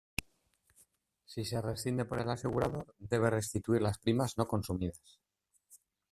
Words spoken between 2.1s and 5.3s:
el asegurador debe restituir las primas no consumidas.